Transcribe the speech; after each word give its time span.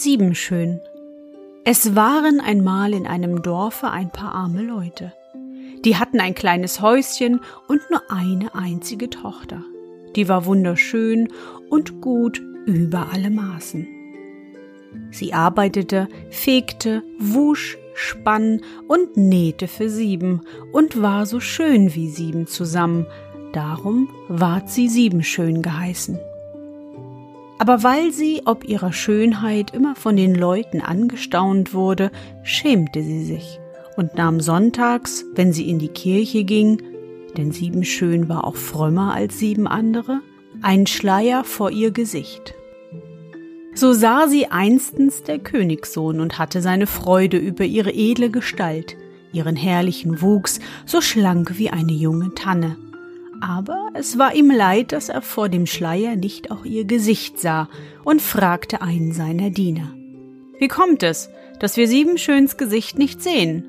Siebenschön. 0.00 0.80
Es 1.64 1.96
waren 1.96 2.40
einmal 2.40 2.94
in 2.94 3.04
einem 3.04 3.42
Dorfe 3.42 3.90
ein 3.90 4.10
paar 4.10 4.32
arme 4.32 4.62
Leute. 4.62 5.12
Die 5.84 5.96
hatten 5.96 6.20
ein 6.20 6.36
kleines 6.36 6.80
Häuschen 6.80 7.40
und 7.66 7.80
nur 7.90 8.02
eine 8.08 8.54
einzige 8.54 9.10
Tochter. 9.10 9.60
Die 10.14 10.28
war 10.28 10.46
wunderschön 10.46 11.32
und 11.68 12.00
gut 12.00 12.40
über 12.64 13.08
alle 13.12 13.28
Maßen. 13.28 13.88
Sie 15.10 15.34
arbeitete, 15.34 16.06
fegte, 16.30 17.02
wusch, 17.18 17.76
spann 17.94 18.60
und 18.86 19.16
nähte 19.16 19.66
für 19.66 19.90
sieben 19.90 20.42
und 20.70 21.02
war 21.02 21.26
so 21.26 21.40
schön 21.40 21.96
wie 21.96 22.08
sieben 22.08 22.46
zusammen, 22.46 23.04
darum 23.52 24.08
ward 24.28 24.70
sie 24.70 24.88
siebenschön 24.88 25.60
geheißen. 25.60 26.20
Aber 27.58 27.82
weil 27.82 28.12
sie 28.12 28.42
ob 28.44 28.64
ihrer 28.64 28.92
Schönheit 28.92 29.74
immer 29.74 29.96
von 29.96 30.16
den 30.16 30.34
Leuten 30.34 30.80
angestaunt 30.80 31.74
wurde, 31.74 32.10
schämte 32.42 33.02
sie 33.02 33.24
sich 33.24 33.58
und 33.96 34.14
nahm 34.14 34.40
sonntags, 34.40 35.24
wenn 35.34 35.52
sie 35.52 35.68
in 35.68 35.80
die 35.80 35.88
Kirche 35.88 36.44
ging, 36.44 36.80
denn 37.36 37.50
Siebenschön 37.50 38.28
war 38.28 38.44
auch 38.44 38.54
frömmer 38.54 39.12
als 39.12 39.38
sieben 39.40 39.66
andere, 39.66 40.20
einen 40.62 40.86
Schleier 40.86 41.42
vor 41.44 41.70
ihr 41.70 41.90
Gesicht. 41.90 42.54
So 43.74 43.92
sah 43.92 44.28
sie 44.28 44.46
einstens 44.46 45.24
der 45.24 45.38
Königssohn 45.38 46.20
und 46.20 46.38
hatte 46.38 46.62
seine 46.62 46.86
Freude 46.86 47.36
über 47.36 47.64
ihre 47.64 47.92
edle 47.92 48.30
Gestalt, 48.30 48.96
ihren 49.32 49.56
herrlichen 49.56 50.22
Wuchs, 50.22 50.60
so 50.86 51.00
schlank 51.00 51.58
wie 51.58 51.70
eine 51.70 51.92
junge 51.92 52.34
Tanne. 52.34 52.76
Aber 53.40 53.90
es 53.94 54.18
war 54.18 54.34
ihm 54.34 54.50
leid, 54.50 54.92
dass 54.92 55.08
er 55.08 55.22
vor 55.22 55.48
dem 55.48 55.66
Schleier 55.66 56.16
nicht 56.16 56.50
auch 56.50 56.64
ihr 56.64 56.84
Gesicht 56.84 57.38
sah 57.38 57.68
und 58.04 58.20
fragte 58.20 58.82
einen 58.82 59.12
seiner 59.12 59.50
Diener. 59.50 59.94
Wie 60.58 60.68
kommt 60.68 61.02
es, 61.02 61.30
dass 61.60 61.76
wir 61.76 61.86
Siebenschöns 61.86 62.56
Gesicht 62.56 62.98
nicht 62.98 63.22
sehen? 63.22 63.64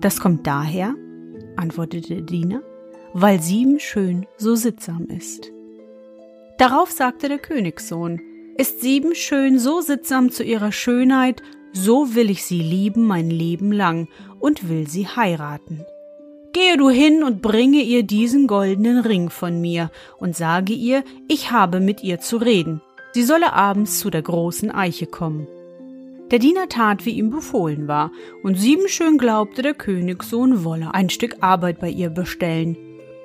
Das 0.00 0.20
kommt 0.20 0.46
daher, 0.46 0.94
antwortete 1.56 2.14
der 2.16 2.22
Diener, 2.22 2.62
weil 3.12 3.40
Siebenschön 3.40 4.26
so 4.36 4.54
sittsam 4.54 5.06
ist. 5.06 5.52
Darauf 6.58 6.90
sagte 6.90 7.28
der 7.28 7.38
Königssohn, 7.38 8.20
ist 8.56 8.80
Siebenschön 8.80 9.60
so 9.60 9.80
sittsam 9.80 10.32
zu 10.32 10.42
ihrer 10.42 10.72
Schönheit, 10.72 11.42
so 11.72 12.16
will 12.16 12.28
ich 12.28 12.44
sie 12.44 12.60
lieben 12.60 13.06
mein 13.06 13.30
Leben 13.30 13.70
lang 13.70 14.08
und 14.40 14.68
will 14.68 14.88
sie 14.88 15.06
heiraten. 15.06 15.84
Gehe 16.52 16.76
du 16.76 16.88
hin 16.88 17.22
und 17.22 17.42
bringe 17.42 17.82
ihr 17.82 18.02
diesen 18.02 18.46
goldenen 18.46 19.00
Ring 19.00 19.28
von 19.28 19.60
mir 19.60 19.90
und 20.18 20.34
sage 20.34 20.72
ihr, 20.72 21.04
ich 21.28 21.50
habe 21.50 21.80
mit 21.80 22.02
ihr 22.02 22.20
zu 22.20 22.38
reden. 22.38 22.80
Sie 23.12 23.22
solle 23.22 23.52
abends 23.52 23.98
zu 23.98 24.10
der 24.10 24.22
großen 24.22 24.70
Eiche 24.70 25.06
kommen. 25.06 25.46
Der 26.30 26.38
Diener 26.38 26.68
tat, 26.68 27.06
wie 27.06 27.12
ihm 27.12 27.30
befohlen 27.30 27.88
war, 27.88 28.10
und 28.42 28.58
Siebenschön 28.58 29.18
glaubte, 29.18 29.62
der 29.62 29.74
Königssohn 29.74 30.62
wolle 30.64 30.94
ein 30.94 31.10
Stück 31.10 31.36
Arbeit 31.40 31.80
bei 31.80 31.88
ihr 31.88 32.10
bestellen. 32.10 32.76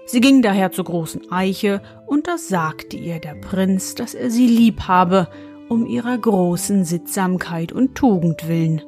Sie 0.06 0.22
ging 0.22 0.42
daher 0.42 0.72
zur 0.72 0.86
großen 0.86 1.32
Eiche, 1.32 1.82
und 2.08 2.28
da 2.28 2.38
sagte 2.38 2.98
ihr 2.98 3.20
der 3.20 3.36
Prinz, 3.36 3.96
dass 3.96 4.14
er 4.14 4.30
sie 4.32 4.48
lieb 4.48 4.82
habe, 4.88 5.28
um 5.70 5.86
ihrer 5.86 6.18
großen 6.18 6.86
Sittsamkeit 6.86 7.72
und 7.72 7.96
Tugend 7.96 8.48
willen, 8.48 8.82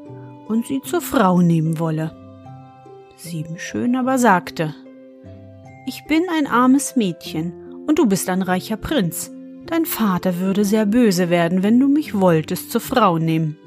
und 0.47 0.65
sie 0.65 0.81
zur 0.81 1.01
Frau 1.01 1.41
nehmen 1.41 1.79
wolle. 1.79 2.24
Siebenschön 3.17 3.95
aber 3.95 4.17
sagte, 4.17 4.75
Ich 5.87 6.03
bin 6.05 6.23
ein 6.37 6.47
armes 6.47 6.95
Mädchen, 6.95 7.53
und 7.87 7.99
du 7.99 8.07
bist 8.07 8.29
ein 8.29 8.41
reicher 8.41 8.77
Prinz. 8.77 9.31
Dein 9.67 9.85
Vater 9.85 10.39
würde 10.39 10.65
sehr 10.65 10.85
böse 10.85 11.29
werden, 11.29 11.63
wenn 11.63 11.79
du 11.79 11.87
mich 11.87 12.19
wolltest 12.19 12.71
zur 12.71 12.81
Frau 12.81 13.17
nehmen. 13.17 13.57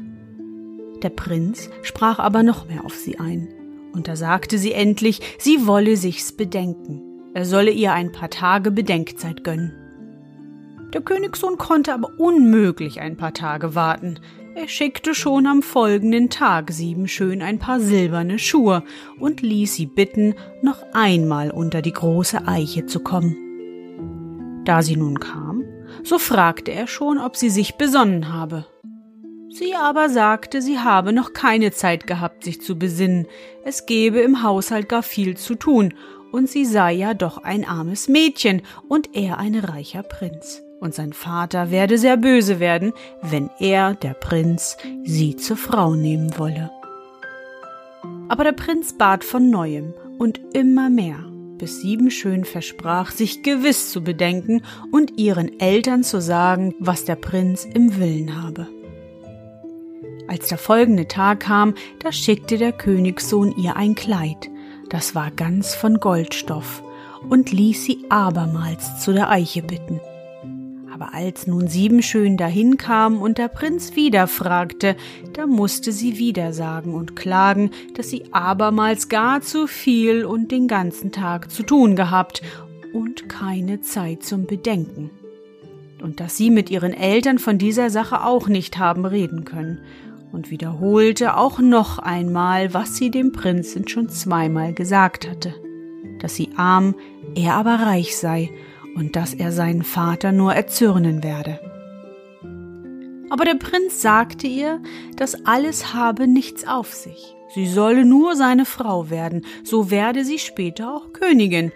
Der 1.03 1.11
Prinz 1.11 1.71
sprach 1.83 2.19
aber 2.19 2.43
noch 2.43 2.69
mehr 2.69 2.85
auf 2.85 2.95
sie 2.95 3.19
ein, 3.19 3.49
und 3.93 4.07
da 4.09 4.17
sagte 4.17 4.59
sie 4.59 4.73
endlich, 4.73 5.21
sie 5.39 5.67
wolle 5.67 5.97
sich's 5.97 6.33
bedenken, 6.33 7.03
er 7.35 7.45
solle 7.45 7.71
ihr 7.71 7.93
ein 7.93 8.13
paar 8.13 8.31
Tage 8.31 8.71
Bedenkzeit 8.71 9.45
gönnen. 9.45 9.73
Der 10.93 11.01
Königssohn 11.01 11.59
konnte 11.59 11.95
aber 11.95 12.11
unmöglich 12.19 13.01
ein 13.01 13.17
paar 13.17 13.35
Tage 13.35 13.75
warten. 13.75 14.21
Er 14.61 14.67
schickte 14.67 15.15
schon 15.15 15.47
am 15.47 15.63
folgenden 15.63 16.31
Tag 16.31 16.73
sieben 16.73 17.07
schön 17.07 17.43
ein 17.43 17.61
paar 17.61 17.79
silberne 17.79 18.41
Schuhe 18.41 18.83
und 19.21 19.41
ließ 19.41 19.77
sie 19.77 19.87
bitten, 19.87 20.35
noch 20.63 20.85
einmal 20.93 21.53
unter 21.53 21.81
die 21.81 21.93
große 21.93 22.45
Eiche 22.45 22.85
zu 22.85 22.99
kommen. 22.99 23.37
Da 24.65 24.83
sie 24.83 24.97
nun 24.97 25.21
kam, 25.21 25.63
so 26.03 26.19
fragte 26.19 26.73
er 26.73 26.89
schon, 26.89 27.19
ob 27.19 27.37
sie 27.37 27.51
sich 27.51 27.77
besonnen 27.77 28.33
habe. 28.33 28.67
Sie 29.49 29.77
aber 29.77 30.09
sagte, 30.09 30.61
sie 30.61 30.81
habe 30.81 31.13
noch 31.13 31.35
keine 31.35 31.71
Zeit 31.71 32.09
gehabt, 32.09 32.43
sich 32.43 32.61
zu 32.61 32.77
besinnen, 32.77 33.29
es 33.65 33.87
gebe 33.87 34.19
im 34.19 34.43
Haushalt 34.43 34.89
gar 34.89 35.05
viel 35.05 35.37
zu 35.37 35.55
tun, 35.55 35.95
und 36.33 36.49
sie 36.49 36.65
sei 36.65 36.95
ja 36.95 37.15
doch 37.15 37.39
ein 37.39 37.65
armes 37.65 38.09
Mädchen 38.09 38.63
und 38.89 39.15
er 39.15 39.39
ein 39.39 39.55
reicher 39.55 40.03
Prinz, 40.03 40.65
und 40.81 40.95
sein 40.95 41.13
Vater 41.13 41.71
werde 41.71 41.99
sehr 41.99 42.17
böse 42.17 42.61
werden, 42.61 42.93
wenn 43.23 43.51
er, 43.59 43.95
der 43.95 44.15
Prinz, 44.15 44.77
sie 45.05 45.37
zur 45.37 45.57
Frau 45.57 45.95
nehmen 45.95 46.39
wolle. 46.39 46.71
Aber 48.29 48.45
der 48.45 48.53
Prinz 48.53 48.97
bat 48.97 49.25
von 49.25 49.51
neuem 49.51 49.95
und 50.19 50.41
immer 50.53 50.91
mehr, 50.91 51.19
bis 51.59 51.81
Siebenschön 51.81 52.45
versprach, 52.45 53.11
sich 53.11 53.43
gewiss 53.43 53.91
zu 53.91 54.03
bedenken 54.03 54.63
und 54.93 55.19
ihren 55.19 55.59
Eltern 55.61 56.05
zu 56.05 56.21
sagen, 56.21 56.75
was 56.79 57.05
der 57.05 57.17
Prinz 57.17 57.65
im 57.65 57.99
Willen 57.99 58.43
habe. 58.43 58.69
Als 60.29 60.49
der 60.49 60.59
folgende 60.59 61.09
Tag 61.09 61.41
kam, 61.41 61.75
da 62.01 62.13
schickte 62.13 62.59
der 62.59 62.73
Königssohn 62.73 63.55
ihr 63.57 63.77
ein 63.77 63.95
Kleid, 63.95 64.51
das 64.91 65.15
war 65.15 65.31
ganz 65.31 65.75
von 65.75 66.01
Goldstoff, 66.01 66.83
und 67.29 67.51
ließ 67.51 67.85
sie 67.85 68.05
abermals 68.11 69.01
zu 69.01 69.13
der 69.13 69.31
Eiche 69.31 69.63
bitten. 69.63 70.01
Aber 71.01 71.15
als 71.15 71.47
nun 71.47 71.69
Siebenschön 71.69 72.37
dahin 72.37 72.77
kam 72.77 73.23
und 73.23 73.39
der 73.39 73.47
Prinz 73.47 73.95
wieder 73.95 74.27
fragte, 74.27 74.97
da 75.33 75.47
musste 75.47 75.93
sie 75.93 76.19
wieder 76.19 76.53
sagen 76.53 76.93
und 76.95 77.15
klagen, 77.15 77.71
dass 77.95 78.11
sie 78.11 78.25
abermals 78.33 79.09
gar 79.09 79.41
zu 79.41 79.69
viel 79.69 80.25
und 80.25 80.51
den 80.51 80.67
ganzen 80.67 81.13
Tag 81.13 81.53
zu 81.53 81.63
tun 81.63 81.95
gehabt 81.95 82.43
und 82.93 83.29
keine 83.29 83.81
Zeit 83.81 84.25
zum 84.25 84.47
Bedenken. 84.47 85.11
Und 86.03 86.19
dass 86.19 86.37
sie 86.37 86.51
mit 86.51 86.69
ihren 86.69 86.95
Eltern 86.95 87.39
von 87.39 87.59
dieser 87.59 87.91
Sache 87.91 88.25
auch 88.25 88.49
nicht 88.49 88.79
haben 88.79 89.05
reden 89.05 89.45
können 89.45 89.83
und 90.33 90.51
wiederholte 90.51 91.37
auch 91.37 91.61
noch 91.61 92.01
einmal, 92.01 92.75
was 92.75 92.97
sie 92.97 93.13
dem 93.13 93.31
Prinzen 93.31 93.87
schon 93.87 94.09
zweimal 94.09 94.73
gesagt 94.73 95.31
hatte, 95.31 95.55
dass 96.19 96.35
sie 96.35 96.51
arm, 96.57 96.97
er 97.37 97.55
aber 97.55 97.77
reich 97.77 98.17
sei 98.17 98.51
und 98.99 99.17
dass 99.17 99.33
er 99.33 99.53
seinen 99.53 99.83
Vater 99.83 100.33
nur 100.33 100.53
erzürnen 100.53 101.23
werde. 101.23 101.61
Aber 103.31 103.45
der 103.45 103.55
Prinz 103.55 104.03
sagte 104.03 104.47
ihr, 104.47 104.81
das 105.17 105.47
alles 105.47 105.95
habe 105.95 106.27
nichts 106.27 106.67
auf 106.67 106.95
sich. 106.95 107.37
Sie 107.55 107.67
solle 107.67 108.05
nur 108.05 108.37
seine 108.37 108.65
Frau 108.65 109.11
werden, 109.11 109.45
so 109.65 109.91
werde 109.91 110.25
sie 110.25 110.39
später 110.39 110.95
auch 110.95 111.13
Königin. 111.13 111.73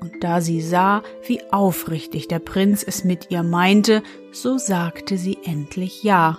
Und 0.00 0.22
da 0.22 0.40
sie 0.40 0.60
sah, 0.60 1.02
wie 1.26 1.40
aufrichtig 1.52 2.28
der 2.28 2.38
Prinz 2.38 2.82
es 2.82 3.04
mit 3.04 3.30
ihr 3.30 3.42
meinte, 3.42 4.02
so 4.32 4.58
sagte 4.58 5.16
sie 5.16 5.38
endlich 5.44 6.02
Ja 6.02 6.38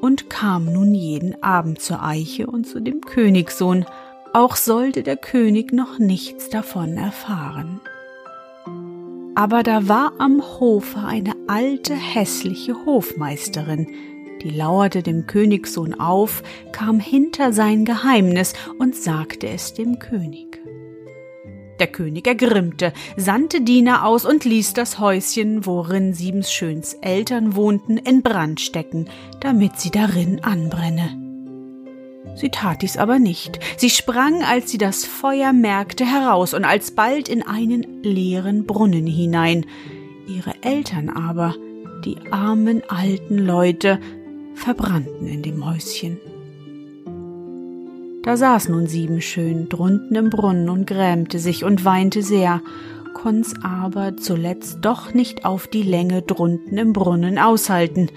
und 0.00 0.30
kam 0.30 0.72
nun 0.72 0.94
jeden 0.94 1.42
Abend 1.42 1.80
zur 1.80 2.02
Eiche 2.02 2.46
und 2.46 2.66
zu 2.66 2.80
dem 2.80 3.00
Königssohn, 3.00 3.86
auch 4.32 4.56
sollte 4.56 5.02
der 5.02 5.16
König 5.16 5.72
noch 5.72 5.98
nichts 5.98 6.50
davon 6.50 6.96
erfahren. 6.96 7.80
Aber 9.36 9.62
da 9.62 9.86
war 9.86 10.14
am 10.16 10.42
Hofe 10.60 10.98
eine 11.00 11.34
alte 11.46 11.94
hässliche 11.94 12.86
Hofmeisterin, 12.86 13.86
die 14.42 14.48
lauerte 14.48 15.02
dem 15.02 15.26
Königssohn 15.26 15.92
auf, 16.00 16.42
kam 16.72 17.00
hinter 17.00 17.52
sein 17.52 17.84
Geheimnis 17.84 18.54
und 18.78 18.96
sagte 18.96 19.46
es 19.48 19.74
dem 19.74 19.98
König. 19.98 20.58
Der 21.78 21.88
König 21.88 22.26
ergrimmte, 22.26 22.94
sandte 23.18 23.60
Diener 23.60 24.06
aus 24.06 24.24
und 24.24 24.46
ließ 24.46 24.72
das 24.72 24.98
Häuschen, 24.98 25.66
worin 25.66 26.14
Siebensschöns 26.14 26.94
Eltern 27.02 27.54
wohnten, 27.54 27.98
in 27.98 28.22
Brand 28.22 28.62
stecken, 28.62 29.10
damit 29.40 29.78
sie 29.78 29.90
darin 29.90 30.42
anbrenne. 30.42 31.25
Sie 32.34 32.50
tat 32.50 32.82
dies 32.82 32.96
aber 32.96 33.18
nicht. 33.18 33.60
Sie 33.76 33.90
sprang, 33.90 34.42
als 34.42 34.70
sie 34.70 34.78
das 34.78 35.04
Feuer 35.04 35.52
merkte, 35.52 36.04
heraus 36.04 36.52
und 36.52 36.64
alsbald 36.64 37.28
in 37.28 37.42
einen 37.42 38.02
leeren 38.02 38.66
Brunnen 38.66 39.06
hinein. 39.06 39.64
Ihre 40.26 40.52
Eltern 40.62 41.08
aber, 41.08 41.54
die 42.04 42.16
armen 42.30 42.82
alten 42.88 43.38
Leute, 43.38 44.00
verbrannten 44.54 45.26
in 45.26 45.42
dem 45.42 45.64
Häuschen. 45.64 46.18
Da 48.22 48.36
saß 48.36 48.70
nun 48.70 48.88
Siebenschön 48.88 49.68
drunten 49.68 50.16
im 50.16 50.30
Brunnen 50.30 50.68
und 50.68 50.86
grämte 50.86 51.38
sich 51.38 51.62
und 51.62 51.84
weinte 51.84 52.22
sehr, 52.22 52.60
konnt's 53.14 53.54
aber 53.62 54.16
zuletzt 54.16 54.78
doch 54.82 55.14
nicht 55.14 55.44
auf 55.44 55.68
die 55.68 55.84
Länge 55.84 56.22
drunten 56.22 56.76
im 56.76 56.92
Brunnen 56.92 57.38
aushalten, 57.38 58.10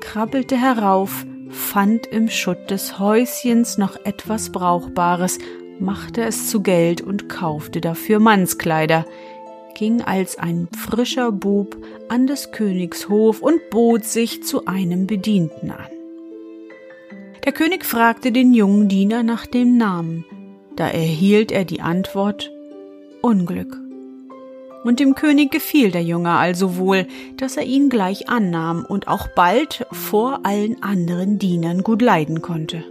krabbelte 0.00 0.56
herauf, 0.56 1.24
fand 1.50 2.06
im 2.06 2.28
Schutt 2.28 2.70
des 2.70 2.98
Häuschens 2.98 3.78
noch 3.78 3.96
etwas 4.04 4.50
Brauchbares, 4.50 5.38
machte 5.78 6.22
es 6.22 6.48
zu 6.48 6.62
Geld 6.62 7.00
und 7.00 7.28
kaufte 7.28 7.80
dafür 7.80 8.18
Mannskleider, 8.18 9.04
ging 9.74 10.00
als 10.00 10.38
ein 10.38 10.68
frischer 10.76 11.32
Bub 11.32 11.76
an 12.08 12.26
des 12.26 12.50
Königs 12.50 13.08
Hof 13.08 13.42
und 13.42 13.70
bot 13.70 14.04
sich 14.04 14.42
zu 14.42 14.66
einem 14.66 15.06
Bedienten 15.06 15.70
an. 15.70 15.86
Der 17.44 17.52
König 17.52 17.84
fragte 17.84 18.32
den 18.32 18.54
jungen 18.54 18.88
Diener 18.88 19.22
nach 19.22 19.46
dem 19.46 19.76
Namen, 19.76 20.24
da 20.74 20.88
erhielt 20.88 21.52
er 21.52 21.64
die 21.64 21.80
Antwort 21.80 22.50
Unglück. 23.22 23.85
Und 24.86 25.00
dem 25.00 25.16
König 25.16 25.50
gefiel 25.50 25.90
der 25.90 26.04
Junge 26.04 26.30
also 26.30 26.76
wohl, 26.76 27.08
dass 27.38 27.56
er 27.56 27.64
ihn 27.64 27.88
gleich 27.88 28.28
annahm 28.28 28.84
und 28.84 29.08
auch 29.08 29.26
bald 29.26 29.84
vor 29.90 30.46
allen 30.46 30.80
anderen 30.80 31.40
Dienern 31.40 31.82
gut 31.82 32.02
leiden 32.02 32.40
konnte. 32.40 32.84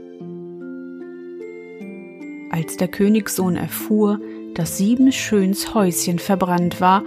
Als 2.52 2.76
der 2.76 2.90
Königssohn 2.90 3.56
erfuhr, 3.56 4.20
dass 4.56 4.78
Siebenschöns 4.78 5.74
Häuschen 5.74 6.20
verbrannt 6.20 6.82
war, 6.82 7.02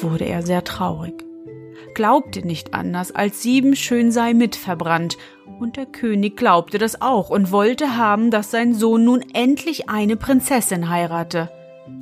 wurde 0.00 0.24
er 0.24 0.42
sehr 0.42 0.64
traurig, 0.64 1.24
glaubte 1.94 2.44
nicht 2.44 2.74
anders, 2.74 3.14
als 3.14 3.42
Siebenschön 3.42 4.10
sei 4.10 4.34
mitverbrannt, 4.34 5.18
und 5.60 5.76
der 5.76 5.86
König 5.86 6.36
glaubte 6.36 6.78
das 6.78 7.00
auch 7.00 7.30
und 7.30 7.52
wollte 7.52 7.96
haben, 7.96 8.32
dass 8.32 8.50
sein 8.50 8.74
Sohn 8.74 9.04
nun 9.04 9.22
endlich 9.34 9.88
eine 9.88 10.16
Prinzessin 10.16 10.90
heirate 10.90 11.48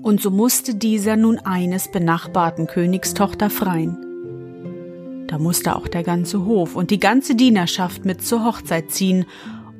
und 0.03 0.21
so 0.21 0.31
musste 0.31 0.75
dieser 0.75 1.17
nun 1.17 1.39
eines 1.39 1.91
benachbarten 1.91 2.67
Königstochter 2.67 3.51
freien. 3.51 3.97
Da 5.29 5.39
musste 5.39 5.77
auch 5.77 5.87
der 5.87 6.03
ganze 6.03 6.45
Hof 6.45 6.75
und 6.75 6.91
die 6.91 6.99
ganze 6.99 7.35
Dienerschaft 7.35 8.05
mit 8.05 8.23
zur 8.23 8.45
Hochzeit 8.45 8.91
ziehen, 8.91 9.27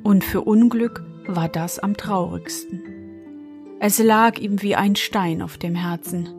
und 0.03 0.23
für 0.23 0.41
Unglück 0.41 1.03
war 1.27 1.49
das 1.49 1.77
am 1.77 1.97
traurigsten. 1.97 2.81
Es 3.79 3.99
lag 3.99 4.39
ihm 4.39 4.61
wie 4.61 4.75
ein 4.75 4.95
Stein 4.95 5.41
auf 5.41 5.57
dem 5.57 5.75
Herzen. 5.75 6.29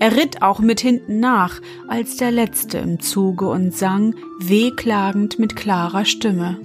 Er 0.00 0.16
ritt 0.16 0.42
auch 0.42 0.60
mit 0.60 0.80
hinten 0.80 1.18
nach, 1.20 1.60
als 1.88 2.16
der 2.16 2.30
Letzte 2.30 2.78
im 2.78 3.00
Zuge 3.00 3.48
und 3.48 3.74
sang, 3.74 4.14
wehklagend 4.40 5.38
mit 5.38 5.56
klarer 5.56 6.04
Stimme. 6.04 6.58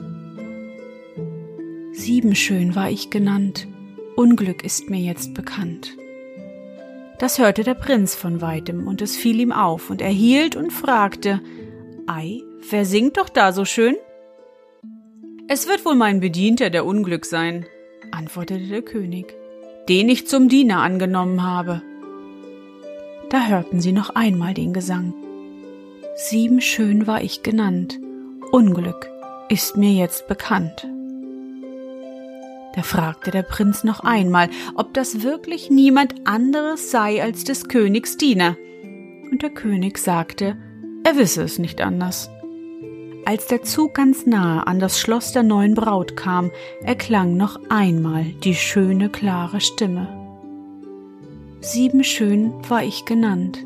Siebenschön 1.91 2.75
war 2.75 2.89
ich 2.89 3.09
genannt, 3.09 3.67
Unglück 4.15 4.63
ist 4.63 4.89
mir 4.89 4.99
jetzt 4.99 5.33
bekannt. 5.33 5.97
Das 7.19 7.39
hörte 7.39 7.63
der 7.63 7.75
Prinz 7.75 8.15
von 8.15 8.41
weitem, 8.41 8.87
und 8.87 9.01
es 9.01 9.15
fiel 9.15 9.39
ihm 9.39 9.51
auf, 9.51 9.89
und 9.89 10.01
er 10.01 10.09
hielt 10.09 10.55
und 10.55 10.71
fragte 10.71 11.41
Ei, 12.07 12.41
wer 12.69 12.85
singt 12.85 13.17
doch 13.17 13.29
da 13.29 13.51
so 13.51 13.65
schön? 13.65 13.95
Es 15.47 15.67
wird 15.67 15.85
wohl 15.85 15.95
mein 15.95 16.19
Bedienter 16.19 16.69
der 16.69 16.85
Unglück 16.85 17.25
sein, 17.25 17.65
antwortete 18.11 18.67
der 18.67 18.81
König, 18.81 19.33
den 19.89 20.09
ich 20.09 20.27
zum 20.27 20.49
Diener 20.49 20.81
angenommen 20.81 21.43
habe. 21.43 21.81
Da 23.29 23.45
hörten 23.45 23.81
sie 23.81 23.91
noch 23.91 24.11
einmal 24.11 24.53
den 24.53 24.73
Gesang. 24.73 25.13
Sieben 26.15 26.61
schön 26.61 27.07
war 27.07 27.23
ich 27.23 27.43
genannt, 27.43 27.99
Unglück 28.51 29.09
ist 29.49 29.77
mir 29.77 29.91
jetzt 29.91 30.27
bekannt. 30.27 30.87
Da 32.75 32.81
fragte 32.81 33.31
der 33.31 33.43
Prinz 33.43 33.83
noch 33.83 33.99
einmal, 33.99 34.49
ob 34.75 34.93
das 34.93 35.21
wirklich 35.21 35.69
niemand 35.69 36.27
anderes 36.27 36.89
sei 36.91 37.21
als 37.21 37.43
des 37.43 37.67
Königs 37.67 38.17
Diener. 38.17 38.57
Und 39.31 39.43
der 39.43 39.51
König 39.51 39.97
sagte, 39.97 40.57
er 41.03 41.17
wisse 41.17 41.43
es 41.43 41.59
nicht 41.59 41.81
anders. 41.81 42.29
Als 43.25 43.47
der 43.47 43.61
Zug 43.61 43.93
ganz 43.93 44.25
nahe 44.25 44.67
an 44.67 44.79
das 44.79 44.99
Schloss 44.99 45.31
der 45.31 45.43
neuen 45.43 45.75
Braut 45.75 46.17
kam, 46.17 46.51
erklang 46.83 47.37
noch 47.37 47.59
einmal 47.69 48.25
die 48.43 48.55
schöne, 48.55 49.09
klare 49.09 49.61
Stimme. 49.61 50.07
Siebenschön 51.61 52.53
war 52.67 52.83
ich 52.83 53.05
genannt, 53.05 53.65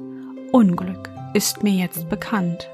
Unglück 0.51 1.10
ist 1.33 1.63
mir 1.63 1.74
jetzt 1.74 2.10
bekannt. 2.10 2.69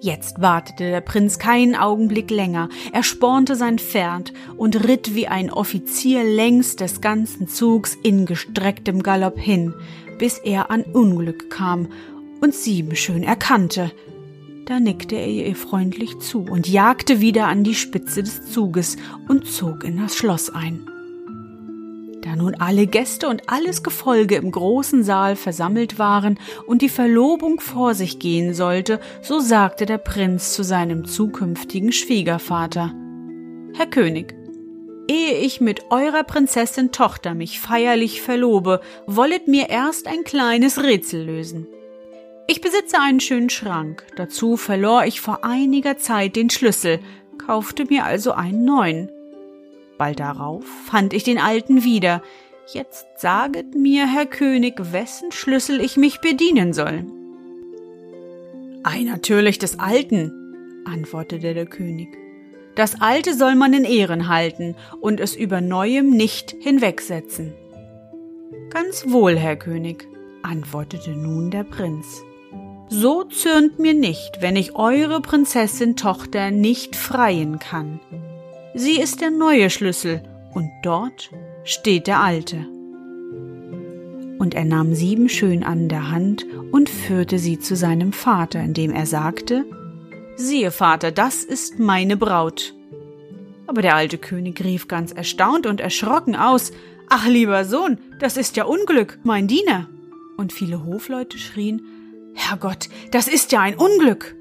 Jetzt 0.00 0.40
wartete 0.40 0.90
der 0.90 1.00
Prinz 1.00 1.40
keinen 1.40 1.74
Augenblick 1.74 2.30
länger, 2.30 2.68
er 2.92 3.02
spornte 3.02 3.56
sein 3.56 3.80
Pferd 3.80 4.32
und 4.56 4.84
ritt 4.86 5.16
wie 5.16 5.26
ein 5.26 5.50
Offizier 5.50 6.22
längs 6.22 6.76
des 6.76 7.00
ganzen 7.00 7.48
Zugs 7.48 7.96
in 8.04 8.24
gestrecktem 8.24 9.02
Galopp 9.02 9.38
hin, 9.38 9.74
bis 10.18 10.38
er 10.38 10.70
an 10.70 10.82
Unglück 10.82 11.50
kam 11.50 11.88
und 12.40 12.54
Siebenschön 12.54 13.24
erkannte. 13.24 13.90
Da 14.66 14.78
nickte 14.78 15.16
er 15.16 15.26
ihr 15.26 15.56
freundlich 15.56 16.18
zu 16.20 16.42
und 16.42 16.68
jagte 16.68 17.20
wieder 17.20 17.48
an 17.48 17.64
die 17.64 17.74
Spitze 17.74 18.22
des 18.22 18.52
Zuges 18.52 18.98
und 19.26 19.46
zog 19.46 19.82
in 19.82 19.96
das 19.96 20.14
Schloss 20.14 20.48
ein. 20.48 20.88
Nun 22.38 22.54
alle 22.54 22.86
Gäste 22.86 23.26
und 23.26 23.42
alles 23.50 23.82
Gefolge 23.82 24.36
im 24.36 24.52
großen 24.52 25.02
Saal 25.02 25.34
versammelt 25.34 25.98
waren 25.98 26.38
und 26.68 26.82
die 26.82 26.88
Verlobung 26.88 27.58
vor 27.58 27.94
sich 27.94 28.20
gehen 28.20 28.54
sollte, 28.54 29.00
so 29.22 29.40
sagte 29.40 29.86
der 29.86 29.98
Prinz 29.98 30.52
zu 30.52 30.62
seinem 30.62 31.04
zukünftigen 31.04 31.90
Schwiegervater 31.90 32.94
Herr 33.74 33.86
König, 33.86 34.36
ehe 35.08 35.38
ich 35.38 35.60
mit 35.60 35.90
eurer 35.90 36.22
Prinzessin 36.22 36.92
Tochter 36.92 37.34
mich 37.34 37.58
feierlich 37.58 38.22
verlobe, 38.22 38.82
wollet 39.08 39.48
mir 39.48 39.68
erst 39.68 40.06
ein 40.06 40.22
kleines 40.22 40.80
Rätsel 40.80 41.24
lösen. 41.24 41.66
Ich 42.46 42.60
besitze 42.60 43.00
einen 43.00 43.18
schönen 43.18 43.50
Schrank, 43.50 44.04
dazu 44.14 44.56
verlor 44.56 45.04
ich 45.06 45.20
vor 45.20 45.44
einiger 45.44 45.98
Zeit 45.98 46.36
den 46.36 46.50
Schlüssel, 46.50 47.00
kaufte 47.44 47.84
mir 47.86 48.04
also 48.04 48.30
einen 48.30 48.64
neuen. 48.64 49.10
Bald 49.98 50.20
darauf 50.20 50.64
fand 50.86 51.12
ich 51.12 51.24
den 51.24 51.38
alten 51.38 51.82
wieder. 51.84 52.22
Jetzt 52.72 53.06
saget 53.16 53.74
mir, 53.74 54.06
Herr 54.06 54.26
König, 54.26 54.92
wessen 54.92 55.32
Schlüssel 55.32 55.80
ich 55.80 55.96
mich 55.96 56.20
bedienen 56.20 56.72
soll. 56.72 57.04
Ei, 58.84 59.02
natürlich 59.02 59.58
des 59.58 59.78
Alten, 59.80 60.32
antwortete 60.84 61.52
der 61.52 61.66
König. 61.66 62.16
Das 62.76 63.00
Alte 63.00 63.34
soll 63.34 63.56
man 63.56 63.72
in 63.72 63.84
Ehren 63.84 64.28
halten 64.28 64.76
und 65.00 65.18
es 65.18 65.34
über 65.34 65.60
Neuem 65.60 66.10
nicht 66.10 66.54
hinwegsetzen. 66.60 67.52
Ganz 68.70 69.04
wohl, 69.08 69.36
Herr 69.36 69.56
König, 69.56 70.06
antwortete 70.42 71.10
nun 71.10 71.50
der 71.50 71.64
Prinz. 71.64 72.22
So 72.88 73.24
zürnt 73.24 73.78
mir 73.78 73.94
nicht, 73.94 74.40
wenn 74.40 74.54
ich 74.54 74.76
eure 74.76 75.20
Prinzessin 75.20 75.96
Tochter 75.96 76.50
nicht 76.50 76.94
freien 76.94 77.58
kann. 77.58 77.98
Sie 78.78 79.00
ist 79.00 79.20
der 79.20 79.32
neue 79.32 79.70
Schlüssel 79.70 80.22
und 80.54 80.70
dort 80.84 81.32
steht 81.64 82.06
der 82.06 82.20
alte. 82.20 82.58
Und 84.38 84.54
er 84.54 84.64
nahm 84.64 84.94
sieben 84.94 85.28
schön 85.28 85.64
an 85.64 85.88
der 85.88 86.12
Hand 86.12 86.46
und 86.70 86.88
führte 86.88 87.40
sie 87.40 87.58
zu 87.58 87.74
seinem 87.74 88.12
Vater, 88.12 88.62
indem 88.62 88.92
er 88.92 89.06
sagte, 89.06 89.64
Siehe, 90.36 90.70
Vater, 90.70 91.10
das 91.10 91.42
ist 91.42 91.80
meine 91.80 92.16
Braut. 92.16 92.72
Aber 93.66 93.82
der 93.82 93.96
alte 93.96 94.16
König 94.16 94.62
rief 94.62 94.86
ganz 94.86 95.10
erstaunt 95.10 95.66
und 95.66 95.80
erschrocken 95.80 96.36
aus, 96.36 96.70
Ach, 97.08 97.26
lieber 97.26 97.64
Sohn, 97.64 97.98
das 98.20 98.36
ist 98.36 98.56
ja 98.56 98.64
Unglück, 98.64 99.18
mein 99.24 99.48
Diener. 99.48 99.88
Und 100.36 100.52
viele 100.52 100.84
Hofleute 100.84 101.36
schrien, 101.36 101.82
Herrgott, 102.32 102.88
das 103.10 103.26
ist 103.26 103.50
ja 103.50 103.60
ein 103.60 103.74
Unglück. 103.74 104.36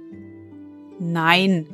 Nein, 0.99 1.65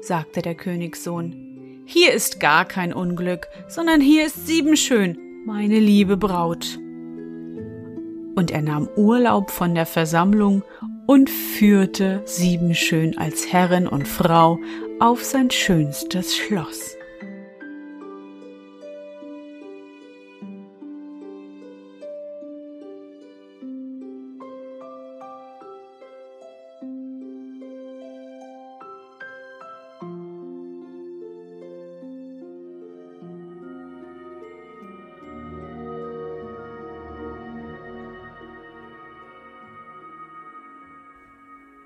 sagte 0.00 0.40
der 0.40 0.54
Königssohn. 0.54 1.51
Hier 1.94 2.14
ist 2.14 2.40
gar 2.40 2.64
kein 2.64 2.94
Unglück, 2.94 3.48
sondern 3.68 4.00
hier 4.00 4.24
ist 4.24 4.46
Siebenschön, 4.46 5.18
meine 5.44 5.78
liebe 5.78 6.16
Braut. 6.16 6.78
Und 8.34 8.50
er 8.50 8.62
nahm 8.62 8.88
Urlaub 8.96 9.50
von 9.50 9.74
der 9.74 9.84
Versammlung 9.84 10.62
und 11.06 11.28
führte 11.28 12.22
Siebenschön 12.24 13.18
als 13.18 13.52
Herrin 13.52 13.86
und 13.86 14.08
Frau 14.08 14.58
auf 15.00 15.22
sein 15.22 15.50
schönstes 15.50 16.34
Schloss. 16.34 16.96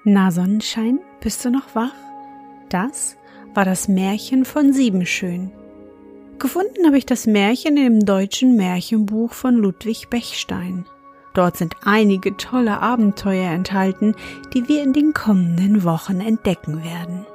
Na 0.08 0.30
Sonnenschein, 0.30 1.00
bist 1.20 1.44
du 1.44 1.50
noch 1.50 1.74
wach? 1.74 1.90
Das 2.68 3.16
war 3.54 3.64
das 3.64 3.88
Märchen 3.88 4.44
von 4.44 4.72
Siebenschön. 4.72 5.50
Gefunden 6.38 6.86
habe 6.86 6.96
ich 6.96 7.06
das 7.06 7.26
Märchen 7.26 7.76
im 7.76 8.06
deutschen 8.06 8.54
Märchenbuch 8.54 9.32
von 9.32 9.56
Ludwig 9.56 10.08
Bechstein. 10.08 10.86
Dort 11.34 11.56
sind 11.56 11.74
einige 11.84 12.36
tolle 12.36 12.80
Abenteuer 12.80 13.50
enthalten, 13.50 14.14
die 14.54 14.68
wir 14.68 14.84
in 14.84 14.92
den 14.92 15.12
kommenden 15.12 15.82
Wochen 15.82 16.20
entdecken 16.20 16.84
werden. 16.84 17.26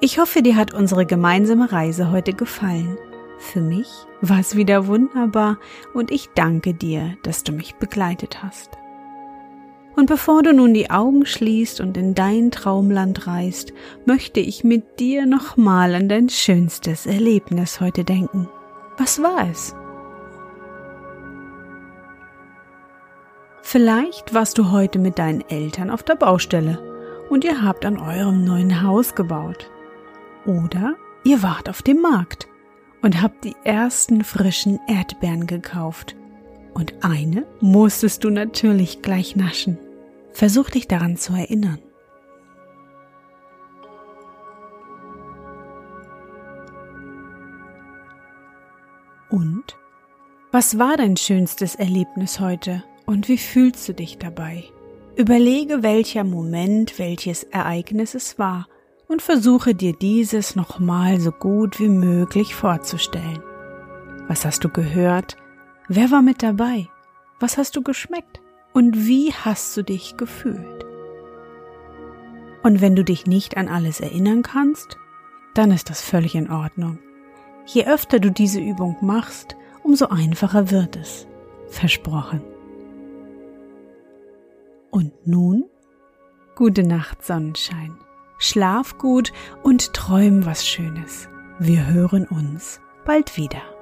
Ich 0.00 0.18
hoffe, 0.18 0.40
dir 0.40 0.56
hat 0.56 0.72
unsere 0.72 1.04
gemeinsame 1.04 1.70
Reise 1.70 2.10
heute 2.10 2.32
gefallen. 2.32 2.96
Für 3.40 3.60
mich 3.60 3.90
war 4.22 4.40
es 4.40 4.56
wieder 4.56 4.86
wunderbar 4.86 5.58
und 5.92 6.10
ich 6.10 6.30
danke 6.34 6.72
dir, 6.72 7.18
dass 7.24 7.44
du 7.44 7.52
mich 7.52 7.74
begleitet 7.74 8.42
hast. 8.42 8.70
Und 9.96 10.06
bevor 10.06 10.42
du 10.42 10.52
nun 10.52 10.74
die 10.74 10.90
Augen 10.90 11.24
schließt 11.24 11.80
und 11.80 11.96
in 11.96 12.14
dein 12.14 12.50
Traumland 12.50 13.26
reist, 13.26 13.72
möchte 14.04 14.40
ich 14.40 14.62
mit 14.62 15.00
dir 15.00 15.24
nochmal 15.24 15.94
an 15.94 16.10
dein 16.10 16.28
schönstes 16.28 17.06
Erlebnis 17.06 17.80
heute 17.80 18.04
denken. 18.04 18.46
Was 18.98 19.22
war 19.22 19.48
es? 19.50 19.74
Vielleicht 23.62 24.34
warst 24.34 24.58
du 24.58 24.70
heute 24.70 24.98
mit 24.98 25.18
deinen 25.18 25.40
Eltern 25.48 25.90
auf 25.90 26.02
der 26.02 26.14
Baustelle 26.14 26.78
und 27.30 27.42
ihr 27.42 27.62
habt 27.62 27.86
an 27.86 27.98
eurem 27.98 28.44
neuen 28.44 28.82
Haus 28.82 29.14
gebaut. 29.14 29.70
Oder 30.44 30.94
ihr 31.24 31.42
wart 31.42 31.70
auf 31.70 31.80
dem 31.80 32.02
Markt 32.02 32.46
und 33.00 33.22
habt 33.22 33.44
die 33.44 33.56
ersten 33.64 34.24
frischen 34.24 34.78
Erdbeeren 34.88 35.46
gekauft. 35.46 36.16
Und 36.74 36.92
eine 37.02 37.46
musstest 37.60 38.24
du 38.24 38.30
natürlich 38.30 39.00
gleich 39.00 39.36
naschen. 39.36 39.78
Versuch 40.36 40.68
dich 40.68 40.86
daran 40.86 41.16
zu 41.16 41.32
erinnern. 41.32 41.78
Und? 49.30 49.64
Was 50.52 50.78
war 50.78 50.98
dein 50.98 51.16
schönstes 51.16 51.74
Erlebnis 51.74 52.38
heute 52.38 52.84
und 53.06 53.30
wie 53.30 53.38
fühlst 53.38 53.88
du 53.88 53.94
dich 53.94 54.18
dabei? 54.18 54.64
Überlege, 55.16 55.82
welcher 55.82 56.22
Moment, 56.22 56.98
welches 56.98 57.42
Ereignis 57.44 58.14
es 58.14 58.38
war 58.38 58.68
und 59.08 59.22
versuche 59.22 59.74
dir 59.74 59.94
dieses 59.94 60.54
nochmal 60.54 61.18
so 61.18 61.32
gut 61.32 61.80
wie 61.80 61.88
möglich 61.88 62.54
vorzustellen. 62.54 63.42
Was 64.28 64.44
hast 64.44 64.62
du 64.64 64.68
gehört? 64.68 65.38
Wer 65.88 66.10
war 66.10 66.20
mit 66.20 66.42
dabei? 66.42 66.88
Was 67.40 67.56
hast 67.56 67.74
du 67.74 67.82
geschmeckt? 67.82 68.42
Und 68.76 69.06
wie 69.06 69.32
hast 69.32 69.74
du 69.78 69.82
dich 69.82 70.18
gefühlt? 70.18 70.84
Und 72.62 72.82
wenn 72.82 72.94
du 72.94 73.04
dich 73.04 73.24
nicht 73.24 73.56
an 73.56 73.68
alles 73.68 74.00
erinnern 74.00 74.42
kannst, 74.42 74.98
dann 75.54 75.70
ist 75.70 75.88
das 75.88 76.02
völlig 76.02 76.34
in 76.34 76.50
Ordnung. 76.50 76.98
Je 77.64 77.86
öfter 77.86 78.20
du 78.20 78.30
diese 78.30 78.60
Übung 78.60 78.98
machst, 79.00 79.56
umso 79.82 80.08
einfacher 80.08 80.70
wird 80.70 80.96
es. 80.96 81.26
Versprochen. 81.68 82.42
Und 84.90 85.26
nun? 85.26 85.64
Gute 86.54 86.82
Nacht, 86.82 87.24
Sonnenschein. 87.24 87.96
Schlaf 88.36 88.98
gut 88.98 89.32
und 89.62 89.94
träum 89.94 90.44
was 90.44 90.68
Schönes. 90.68 91.30
Wir 91.58 91.86
hören 91.86 92.26
uns 92.26 92.78
bald 93.06 93.38
wieder. 93.38 93.75